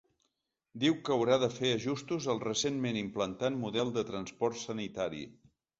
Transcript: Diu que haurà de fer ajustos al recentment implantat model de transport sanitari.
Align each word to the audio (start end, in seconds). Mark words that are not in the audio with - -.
Diu 0.83 0.95
que 1.09 1.13
haurà 1.17 1.37
de 1.43 1.49
fer 1.59 1.71
ajustos 1.75 2.29
al 2.35 2.43
recentment 2.47 2.99
implantat 3.05 3.61
model 3.67 3.97
de 4.01 4.09
transport 4.13 4.63
sanitari. 4.69 5.27